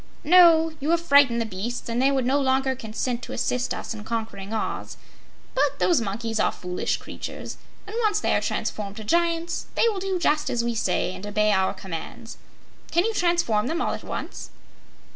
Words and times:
"No; 0.23 0.73
you 0.79 0.89
have 0.89 0.99
frightened 0.99 1.39
the 1.39 1.45
beasts, 1.45 1.87
and 1.87 2.01
they 2.01 2.09
would 2.09 2.25
no 2.25 2.39
longer 2.39 2.75
consent 2.75 3.21
to 3.21 3.33
assist 3.33 3.71
us 3.71 3.93
in 3.93 4.03
conquering 4.03 4.51
Oz. 4.51 4.97
But 5.53 5.77
those 5.77 6.01
monkeys 6.01 6.39
are 6.39 6.51
foolish 6.51 6.97
creatures, 6.97 7.57
and 7.85 7.95
once 8.01 8.19
they 8.19 8.33
are 8.33 8.41
transformed 8.41 8.95
to 8.97 9.03
Giants, 9.03 9.67
they 9.75 9.87
will 9.89 9.99
do 9.99 10.17
just 10.17 10.49
as 10.49 10.63
we 10.63 10.73
say 10.73 11.13
and 11.13 11.27
obey 11.27 11.51
our 11.51 11.75
commands. 11.75 12.37
Can 12.89 13.05
you 13.05 13.13
transform 13.13 13.67
them 13.67 13.79
all 13.79 13.93
at 13.93 14.03
once?" 14.03 14.49